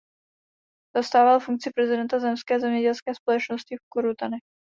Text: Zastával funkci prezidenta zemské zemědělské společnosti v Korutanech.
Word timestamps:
Zastával 0.95 1.39
funkci 1.39 1.69
prezidenta 1.75 2.19
zemské 2.19 2.59
zemědělské 2.59 3.11
společnosti 3.15 3.75
v 3.75 3.85
Korutanech. 3.93 4.41